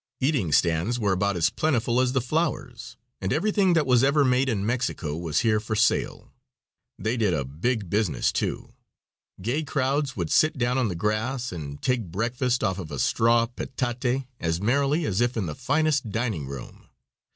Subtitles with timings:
[0.19, 4.49] Eating stands were about as plentiful as the flowers, and everything that was ever made
[4.49, 6.33] in Mexico was here for sale.
[6.97, 8.73] They did a big business, too.
[9.43, 13.45] Gay crowds would sit down on the grass and take breakfast off of a straw
[13.45, 16.87] petate as merrily as if in the finest dining room.